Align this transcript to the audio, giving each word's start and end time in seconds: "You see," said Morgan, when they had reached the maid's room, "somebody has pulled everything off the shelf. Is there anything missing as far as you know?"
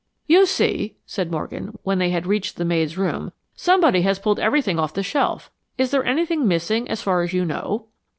"You 0.25 0.47
see," 0.47 0.95
said 1.05 1.29
Morgan, 1.31 1.77
when 1.83 1.99
they 1.99 2.09
had 2.09 2.25
reached 2.25 2.57
the 2.57 2.65
maid's 2.65 2.97
room, 2.97 3.33
"somebody 3.53 4.01
has 4.01 4.17
pulled 4.17 4.39
everything 4.39 4.79
off 4.79 4.95
the 4.95 5.03
shelf. 5.03 5.51
Is 5.77 5.91
there 5.91 6.03
anything 6.03 6.47
missing 6.47 6.89
as 6.89 7.03
far 7.03 7.21
as 7.21 7.33
you 7.33 7.45
know?" 7.45 7.85